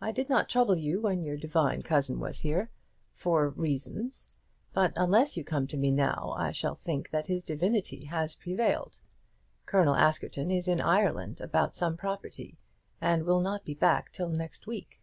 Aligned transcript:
I 0.00 0.12
did 0.12 0.28
not 0.28 0.48
trouble 0.48 0.76
you 0.76 1.00
when 1.00 1.24
your 1.24 1.36
divine 1.36 1.82
cousin 1.82 2.20
was 2.20 2.38
here, 2.38 2.70
for 3.16 3.48
reasons; 3.50 4.30
but 4.72 4.92
unless 4.94 5.36
you 5.36 5.42
come 5.42 5.66
to 5.66 5.76
me 5.76 5.90
now 5.90 6.36
I 6.38 6.52
shall 6.52 6.76
think 6.76 7.10
that 7.10 7.26
his 7.26 7.42
divinity 7.42 8.04
has 8.04 8.36
prevailed. 8.36 8.96
Colonel 9.64 9.96
Askerton 9.96 10.52
is 10.52 10.68
in 10.68 10.80
Ireland, 10.80 11.40
about 11.40 11.74
some 11.74 11.96
property, 11.96 12.58
and 13.00 13.24
will 13.24 13.40
not 13.40 13.64
be 13.64 13.74
back 13.74 14.12
till 14.12 14.28
next 14.28 14.68
week." 14.68 15.02